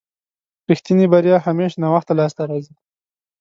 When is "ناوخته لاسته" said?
1.81-2.43